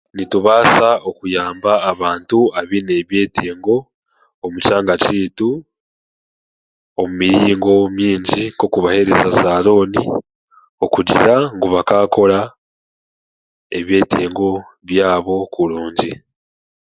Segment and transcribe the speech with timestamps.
[0.15, 3.75] Nitubaasa okuyamba abantu abaine ebyetengo
[4.45, 5.49] omu kyanga kyaitu
[6.99, 10.03] omu miringo mingi nk'okubahereza zaarooni
[10.85, 12.39] okugira ngu bakaakora
[13.77, 14.49] ebyetengo
[14.87, 16.11] byabo kurungi